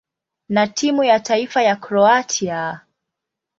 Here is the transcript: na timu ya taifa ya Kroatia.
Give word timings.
na 0.49 0.67
timu 0.67 1.03
ya 1.03 1.19
taifa 1.19 1.63
ya 1.63 1.75
Kroatia. 1.75 2.81